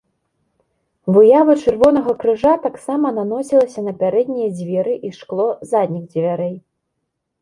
[1.17, 6.55] Выява чырвонага крыжа таксама наносілася на пярэднія дзверы і шкло задніх дзвярэй.